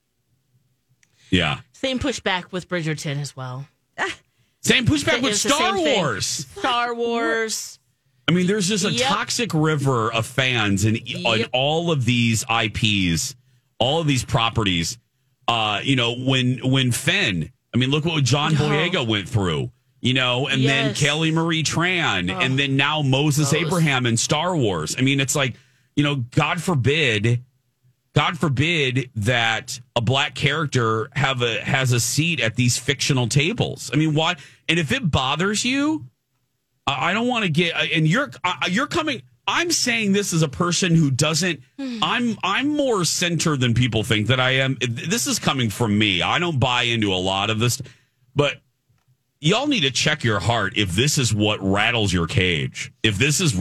[1.30, 3.66] yeah Same pushback with Bridgerton as well.
[4.60, 6.26] same pushback with star wars
[6.58, 7.78] Star Wars.
[8.28, 9.08] I mean, there's just a Yep.
[9.08, 11.50] toxic river of fans in, in Yep.
[11.52, 13.34] all of these IPs,
[13.78, 14.96] all of these properties.
[15.48, 19.70] Uh, you know, when when Finn, I mean, look what John Boyega went through.
[20.00, 22.40] You know, and then Kelly Marie Tran, Oh.
[22.40, 23.62] and then now Moses Those.
[23.62, 24.96] Abraham in Star Wars.
[24.98, 25.54] I mean, it's like,
[25.94, 27.44] you know, God forbid,
[28.12, 33.92] God forbid that a black character have a has a seat at these fictional tables.
[33.92, 34.34] I mean, why?
[34.68, 36.06] And if it bothers you,
[36.84, 38.30] I don't want to get and you're
[38.68, 41.98] you're coming I'm saying this as a person who doesn't hmm.
[42.02, 44.78] I'm I'm more center than people think that I am.
[44.80, 46.22] This is coming from me.
[46.22, 47.82] I don't buy into a lot of this,
[48.36, 48.60] but
[49.40, 52.92] y'all need to check your heart if this is what rattles your cage.
[53.02, 53.54] If this is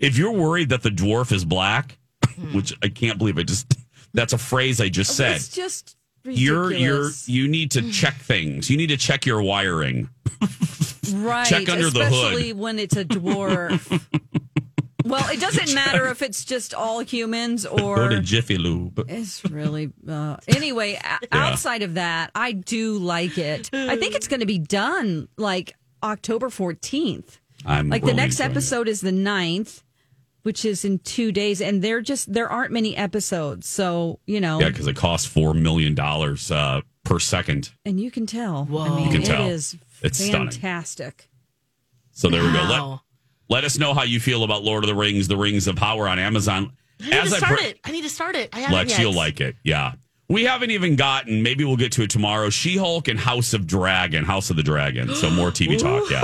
[0.00, 2.56] if you're worried that the dwarf is black, hmm.
[2.56, 3.74] which I can't believe I just
[4.14, 5.36] that's a phrase I just said.
[5.36, 7.90] it's just You're you're you need to hmm.
[7.90, 8.70] check things.
[8.70, 10.08] You need to check your wiring.
[11.12, 11.46] right.
[11.46, 12.32] check under the hood.
[12.32, 14.02] especially when it's a dwarf.
[15.08, 19.04] well, it doesn't matter if it's just all humans or Go or to Jiffy Lube.
[19.08, 20.98] It's really uh, anyway.
[21.02, 23.70] a- Outside of that, I do like it.
[23.72, 27.40] I think it's going to be done like October fourteenth.
[27.64, 29.82] I'm Like really the next episode is the 9th,
[30.42, 34.60] which is in two days, and they're just there aren't many episodes, so you know,
[34.60, 37.70] Yeah, because it costs four million dollars uh, per second.
[37.84, 38.68] and you can tell.
[38.78, 39.46] I mean, You can it tell.
[39.48, 40.50] is It's stunning.
[40.50, 41.28] fantastic.
[42.12, 43.00] So there we go.
[43.48, 46.08] Let, us know how you feel about Lord of the Rings, The Rings of Power
[46.08, 46.72] on Amazon.
[47.00, 47.80] I need to start pre- it.
[47.84, 48.50] I need to start it.
[48.52, 49.00] I haven't Lex, yet.
[49.00, 49.56] you'll like it.
[49.62, 49.92] Yeah.
[50.28, 52.50] We haven't even gotten, maybe we'll get to it tomorrow.
[52.50, 55.14] She Hulk and House of Dragon, House of the Dragon.
[55.14, 56.10] So more TV talk.
[56.10, 56.22] Yeah.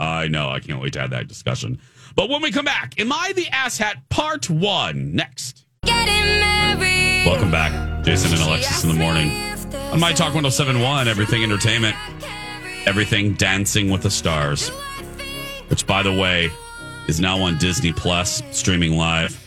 [0.00, 0.48] I know.
[0.48, 1.80] I can't wait to have that discussion.
[2.16, 5.64] But when we come back, Am I the Asshat Part 1 next?
[5.84, 8.04] Welcome back.
[8.04, 9.30] Jason and Alexis in the morning.
[9.92, 11.96] On My Talk 1071, Everything Entertainment,
[12.86, 14.68] Everything Dancing with the Stars,
[15.68, 16.50] which, by the way,
[17.08, 19.40] is now on Disney Plus, streaming live.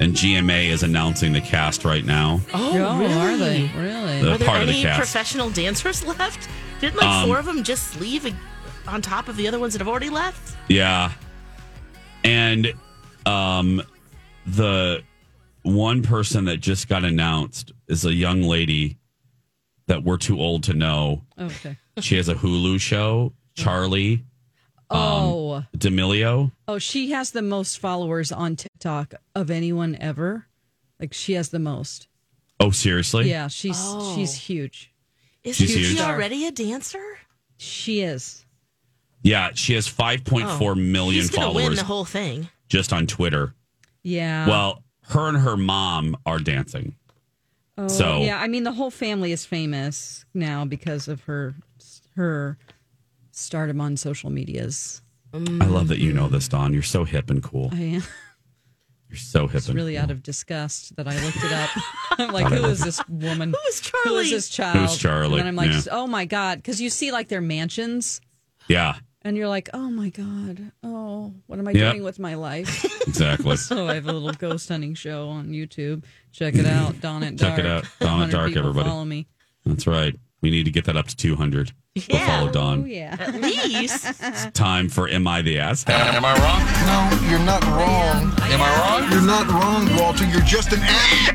[0.00, 2.40] And GMA is announcing the cast right now.
[2.52, 3.12] Oh, Oh, really?
[3.14, 3.70] are they?
[3.76, 4.22] Really?
[4.22, 4.98] The Are there part of the cast.
[4.98, 6.48] professional dancers left?
[6.80, 8.34] Didn't like Um, four of them just leave
[8.88, 10.56] on top of the other ones that have already left?
[10.68, 11.12] Yeah.
[12.24, 12.72] And
[13.26, 13.82] um
[14.46, 15.02] the
[15.62, 18.98] one person that just got announced is a young lady
[19.86, 21.22] that we're too old to know.
[21.38, 21.76] Okay.
[22.00, 24.24] She has a Hulu show, Charlie
[24.92, 25.64] Um, oh.
[25.76, 26.52] D'Amelio.
[26.68, 30.46] Oh, she has the most followers on TikTok of anyone ever.
[31.00, 32.08] Like she has the most.
[32.60, 33.28] Oh, seriously?
[33.28, 34.14] Yeah, she's Oh.
[34.14, 34.92] she's huge.
[35.42, 37.02] Is She's she already a dancer?
[37.58, 38.44] She is.
[39.22, 42.48] Yeah, she has 5.4 million She's gonna win followers the whole thing.
[42.68, 43.54] just on Twitter.
[44.04, 44.46] Yeah.
[44.48, 46.94] Well, her and her mom are dancing.
[47.78, 51.54] oh, so- yeah, I mean the whole family is famous now because of her
[52.14, 52.58] her
[53.32, 55.02] stardom on social medias.
[55.34, 56.72] I love that you know this, Dawn.
[56.74, 57.70] You're so hip and cool.
[57.72, 58.02] I am.
[59.08, 60.02] You're so hip It's and really cool.
[60.02, 61.70] out of disgust that I looked it up.
[62.18, 63.50] I'm like, who is this woman?
[63.54, 64.04] Who is Charli?
[64.04, 64.76] Who is this child?
[64.78, 65.38] Who's Charli?
[65.38, 65.80] And I'm like, Yeah.
[65.90, 68.20] oh my god, because you see like their mansions,
[68.68, 71.92] Yeah, and you're like, oh my god, oh, what am I Yep.
[71.92, 72.84] doing with my life?
[73.06, 73.56] exactly.
[73.56, 76.04] so I have a little ghost hunting show on YouTube.
[76.32, 77.56] Check it out, Dawn at Check Dark.
[77.56, 77.84] Check it out.
[78.00, 78.88] Dawn at Dark, everybody.
[78.88, 79.26] Follow me.
[79.66, 80.14] That's right.
[80.42, 81.72] We need to get that up to 200.
[81.94, 82.26] We'll Yeah.
[82.50, 83.16] follow Oh yeah.
[83.18, 84.04] At least.
[84.20, 85.84] It's Time for Am I the Ass?
[85.88, 86.60] Am I wrong?
[87.22, 88.32] No, you're not wrong.
[88.50, 89.12] Am I wrong?
[89.12, 90.24] You're not wrong, Walter.
[90.26, 91.28] You're just an ass.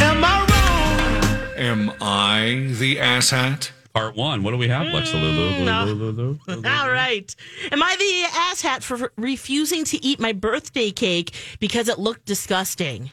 [0.00, 1.58] Am I wrong?
[1.58, 3.70] Am I the asshat?
[3.92, 4.42] Part one.
[4.42, 5.64] What do we have, Lexa Lulu?
[5.64, 5.84] no.
[5.84, 6.68] Lulu, Lulu, mm, Lulu?
[6.68, 7.34] All right.
[7.72, 13.10] Am I the asshat for refusing to eat my birthday cake because it looked disgusting?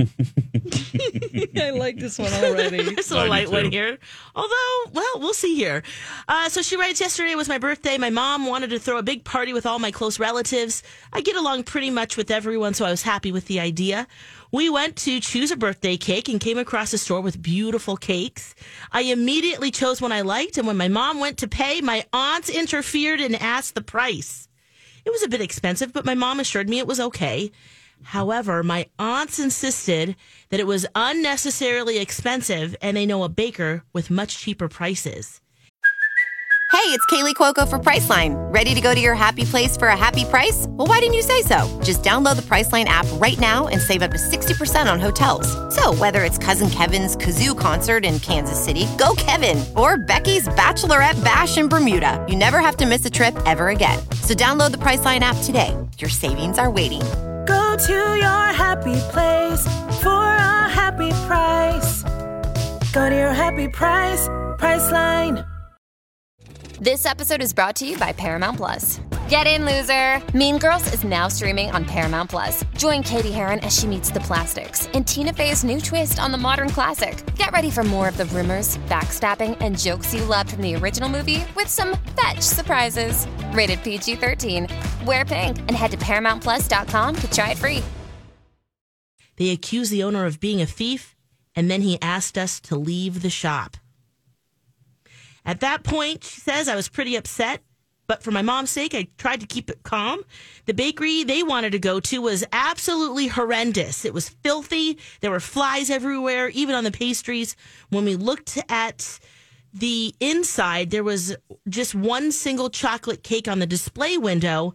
[1.56, 2.78] I like this one already.
[3.00, 3.98] It's a I do light one here.
[4.34, 5.82] Although, well, we'll see here.
[6.28, 7.98] Uh, so she writes, Yesterday was my birthday.
[7.98, 10.82] My mom wanted to throw a big party with all my close relatives.
[11.12, 14.06] I get along pretty much with everyone, so I was happy with the idea.
[14.52, 18.54] We went to choose a birthday cake and came across a store with beautiful cakes.
[18.90, 22.48] I immediately chose one I liked, and when my mom went to pay, my aunt
[22.48, 24.48] interfered and asked the price.
[25.04, 27.50] It was a bit expensive, but my mom assured me it was okay.
[28.02, 30.16] However, my aunts insisted
[30.48, 35.40] that it was unnecessarily expensive and they know a baker with much cheaper prices.
[36.72, 38.36] Hey, it's Kaley Cuoco for Priceline.
[38.54, 40.66] Ready to go to your happy place for a happy price?
[40.68, 41.58] Well, why didn't you say so?
[41.82, 45.50] Just download the Priceline app right now and save up to 60% on hotels.
[45.74, 51.22] So, whether it's Cousin Kevin's Kazoo concert in Kansas City, go Kevin, or Becky's Bachelorette
[51.24, 53.98] Bash in Bermuda, you never have to miss a trip ever again.
[54.22, 55.76] So, download the Priceline app today.
[55.98, 57.02] Your savings are waiting.
[57.50, 59.64] Go to your happy place
[60.02, 62.04] for a happy price.
[62.92, 64.28] Go to your happy price,
[64.60, 65.44] Priceline.
[66.80, 69.00] This episode is brought to you by Paramount Plus.
[69.30, 70.20] Get in, loser!
[70.36, 72.64] Mean Girls is now streaming on Paramount Plus.
[72.76, 76.36] Join Cady Heron as she meets the plastics in Tina Fey's new twist on the
[76.36, 77.24] modern classic.
[77.36, 81.08] Get ready for more of the rumors, backstabbing, and jokes you loved from the original
[81.08, 83.28] movie with some fetch surprises.
[83.52, 84.66] Rated PG 13.
[85.06, 87.84] Wear pink and head to ParamountPlus.com to try it free.
[89.36, 91.14] They accused the owner of being a thief
[91.54, 93.76] and then he asked us to leave the shop.
[95.46, 97.62] At that point, she says, I was pretty upset,
[98.10, 100.24] but for my mom's sake, I tried to keep it calm.
[100.66, 104.04] The bakery they wanted to go to was absolutely horrendous.
[104.04, 104.98] It was filthy.
[105.20, 107.54] There were flies everywhere, even on the pastries.
[107.90, 109.20] When we looked at
[109.72, 111.36] the inside, there was
[111.68, 114.74] just one single chocolate cake on the display window.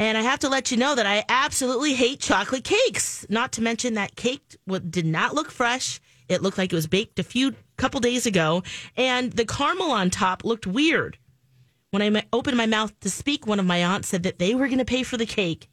[0.00, 3.24] And I have to let you know that I absolutely hate chocolate cakes.
[3.28, 4.56] Not to mention that cake
[4.90, 6.00] did not look fresh.
[6.28, 8.64] It looked like it was baked a few couple days ago,
[8.96, 11.18] and the caramel on top looked weird.
[11.92, 14.66] When I opened my mouth to speak, one of my aunts said that they were
[14.66, 15.68] going to pay for the cake.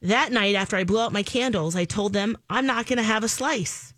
[0.00, 3.02] That night, after I blew out my candles, I told them I'm not going to
[3.02, 3.92] have a slice,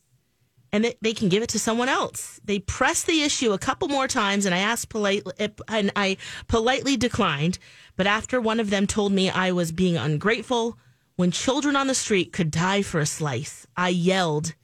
[0.73, 2.41] and that they can give it to someone else.
[2.45, 5.33] They pressed the issue a couple more times, and I asked politely,
[5.69, 6.17] and I
[6.49, 7.61] politely declined.
[7.95, 10.77] But after one of them told me I was being ungrateful,
[11.15, 14.55] when children on the street could die for a slice, I yelled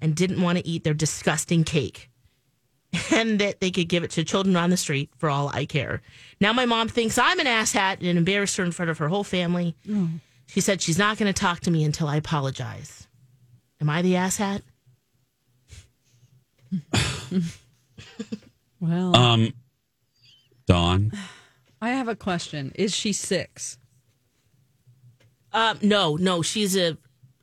[0.00, 2.07] and didn't want to eat their disgusting cake.
[3.12, 6.00] And that they could give it to children on the street for all I care.
[6.40, 9.24] Now my mom thinks I'm an asshat and embarrassed her in front of her whole
[9.24, 9.76] family.
[10.46, 13.06] She said she's not going to talk to me until I apologize.
[13.80, 14.62] Am I the asshat?
[18.80, 19.52] Well, Um,
[20.66, 21.12] Dawn.
[21.82, 22.70] I have a question.
[22.76, 23.76] Is she six?
[25.52, 26.96] Um, no, no, she's a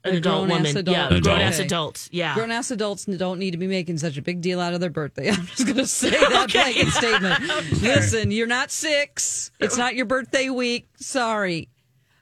[0.05, 0.77] an adult grown-ass woman.
[0.77, 0.95] adult.
[0.97, 1.23] Yeah, Adult.
[1.23, 1.65] grown ass Okay.
[1.65, 2.09] adults.
[2.11, 2.33] Yeah.
[2.35, 4.89] Grown ass adults don't need to be making such a big deal out of their
[4.89, 5.29] birthday.
[5.31, 6.73] I'm just going to say that Okay.
[6.73, 7.81] blanket statement.
[7.81, 9.51] Listen, you're not six.
[9.59, 10.87] It's not your birthday week.
[10.97, 11.69] Sorry.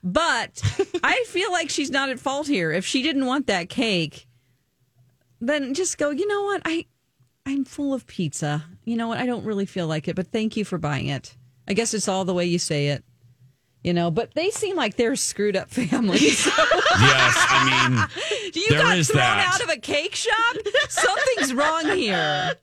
[0.03, 0.61] But
[1.03, 2.71] I feel like she's not at fault here.
[2.71, 4.27] If she didn't want that cake,
[5.39, 6.61] then just go, you know what?
[6.65, 6.85] I
[7.45, 8.65] I'm full of pizza.
[8.85, 9.17] You know what?
[9.17, 11.35] I don't really feel like it, but thank you for buying it.
[11.67, 13.03] I guess it's all the way you say it.
[13.83, 16.45] You know, but they seem like they're screwed up families.
[16.45, 19.53] Yes, I mean, You There got is thrown that.
[19.55, 20.55] out of a cake shop?
[20.89, 22.53] Something's wrong here.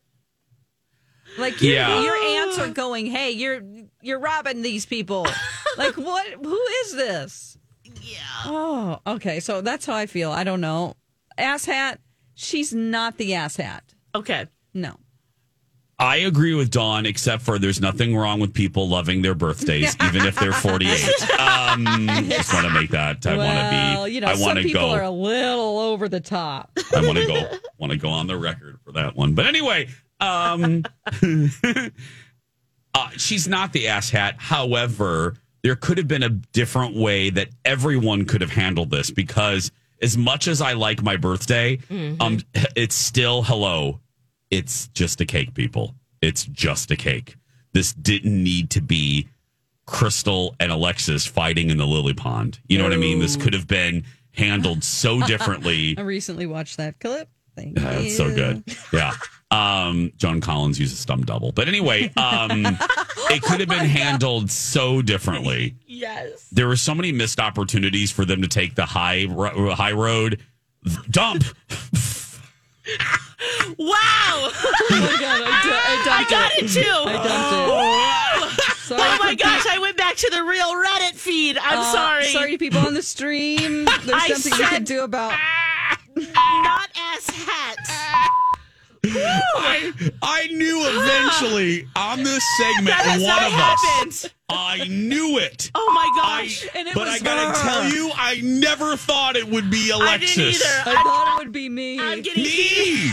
[1.38, 2.02] Like your, Yeah.
[2.02, 3.62] your aunts are going, "Hey, you're
[4.02, 5.26] you're robbing these people."
[5.76, 6.26] like what?
[6.42, 7.58] Who is this?
[8.02, 8.18] Yeah.
[8.46, 9.40] Oh, okay.
[9.40, 10.30] So that's how I feel.
[10.32, 10.96] I don't know.
[11.38, 12.00] Ass hat.
[12.34, 13.84] She's not the ass hat.
[14.14, 14.46] Okay.
[14.74, 14.96] No.
[16.00, 20.24] I agree with Dawn, except for there's nothing wrong with people loving their birthdays, even
[20.24, 20.98] if they're 48.
[21.40, 21.84] Um,
[22.28, 23.24] just want to make that.
[23.26, 24.12] I want to well, be.
[24.12, 24.90] you know, I want to people go.
[24.90, 26.70] are a little over the top.
[26.94, 27.58] I want to go.
[27.78, 29.34] Want to go on the record for that one.
[29.34, 29.88] But anyway,
[30.20, 30.84] um,
[32.94, 34.36] uh, she's not the ass hat.
[34.38, 39.70] However, there could have been a different way that everyone could have handled this because
[40.02, 41.78] as much as I like my birthday,
[42.20, 42.40] um,
[42.74, 44.00] it's still hello.
[44.50, 45.94] It's just a cake, people.
[46.20, 47.36] It's just a cake.
[47.72, 49.28] This didn't need to be
[49.86, 52.60] Krystle and Alexis fighting in the lily pond.
[52.68, 53.18] You know what I mean?
[53.18, 55.94] This could have been handled so differently.
[55.96, 57.28] I recently watched that clip.
[57.56, 57.86] Thank you.
[57.86, 58.64] it's so good.
[58.92, 59.12] Yeah.
[59.50, 61.50] Um, Joan Collins uses stump double.
[61.50, 62.64] But anyway, um,
[63.30, 65.74] it could have been handled so differently.
[65.86, 66.48] Yes.
[66.52, 70.40] There were so many missed opportunities for them to take the high high road.
[71.10, 71.44] Dump.
[73.80, 74.50] Wow.
[74.92, 76.64] Oh my god, I, d- I I got it.
[76.64, 76.80] it too.
[77.06, 78.76] I dumped it.
[78.80, 81.56] Sorry oh my gosh, pe- I went back to the real Reddit feed.
[81.58, 82.24] I'm Uh, sorry.
[82.26, 83.84] Sorry, people on the stream.
[84.04, 85.30] There's I something you can do about.
[86.16, 87.90] Not ass hats.
[89.02, 94.08] I, I knew eventually on this segment, That one of happened.
[94.12, 94.28] us.
[94.48, 95.70] I knew it.
[95.74, 96.66] Oh my gosh.
[96.74, 97.62] And it but was I gotta her.
[97.62, 100.34] tell you, I never thought it would be I Alexis.
[100.34, 100.90] didn't either.
[100.98, 101.98] I thought it would be me.
[102.00, 103.10] I'm getting Me.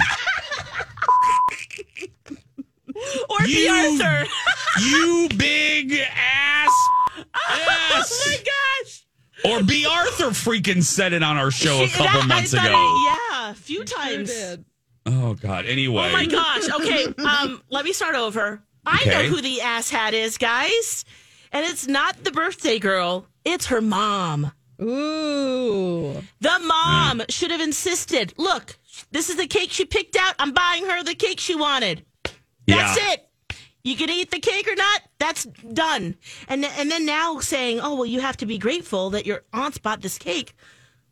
[3.29, 3.65] or B.
[3.65, 4.27] You- Arthur.
[4.81, 6.71] you big ass.
[7.49, 8.37] Oh my
[8.83, 9.05] gosh.
[9.45, 12.63] Or Bea Arthur freaking said it on our show a couple that- months ago.
[12.63, 14.29] it- yeah, a few Sure times.
[14.29, 14.65] did.
[15.05, 15.65] Oh God.
[15.65, 16.09] Anyway.
[16.09, 16.69] Oh my gosh.
[16.69, 18.61] Okay, um, let me start over.
[18.85, 21.05] I know who the ass hat is, guys.
[21.51, 24.51] And it's not the birthday girl, it's her mom.
[24.81, 26.21] Ooh.
[26.41, 28.33] The mom should have insisted.
[28.37, 28.77] Look,
[29.11, 30.35] this is the cake she picked out.
[30.39, 32.05] I'm buying her the cake she wanted.
[32.67, 33.13] That's Yeah.
[33.13, 33.29] it.
[33.83, 35.01] You can eat the cake or not.
[35.17, 36.15] That's done.
[36.49, 39.77] And and then now saying, "Oh well, you have to be grateful that your aunt's
[39.77, 40.53] bought this cake."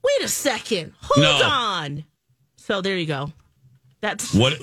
[0.04, 0.94] Wait a second.
[1.02, 1.46] Hold No.
[1.48, 2.04] on.
[2.58, 3.32] So there you go.
[4.02, 4.60] That's What?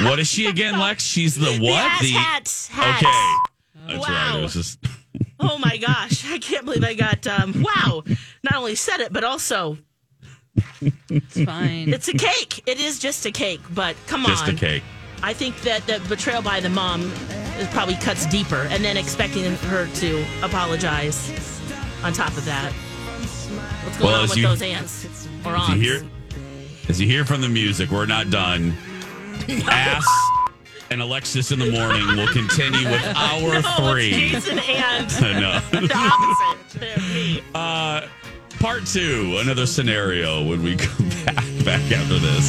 [0.00, 1.02] What is she again, Lex?
[1.04, 1.84] She's the the what?
[1.84, 2.68] ass the hats.
[2.68, 3.02] hats.
[3.02, 3.94] okay.
[3.94, 4.08] That's.
[4.08, 4.38] Wow.
[4.38, 4.78] It was just.
[5.40, 6.24] Oh my gosh!
[6.32, 7.26] I can't believe I got.
[7.26, 8.02] Um, wow!
[8.42, 9.78] Not only said it, but also
[11.10, 11.92] It's fine.
[11.92, 12.62] it's a cake.
[12.66, 13.60] It is just a cake.
[13.72, 14.50] But come Just on.
[14.52, 14.82] Just a cake.
[15.22, 17.02] I think that the betrayal by the mom
[17.58, 21.30] is probably cuts deeper, and then expecting her to apologize
[22.02, 22.72] on top of that.
[22.72, 25.76] What's going Well, on with you- those aunts or As aunts?
[25.76, 26.06] you hear,
[26.88, 28.74] as you hear from the music, we're not done.
[29.68, 30.04] Ass
[30.90, 34.10] and Alexis in the morning will continue with hour No, three.
[34.30, 35.08] Jason and
[35.40, 35.60] know.
[35.70, 37.42] the opposite.
[37.54, 38.06] Uh,
[38.58, 42.48] part two, another scenario when we come back back after this.